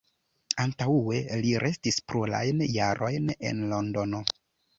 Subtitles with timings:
[0.61, 4.25] Antaŭe li restis plurajn jarojn en Londono.